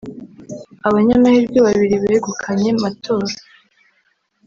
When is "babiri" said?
1.67-1.95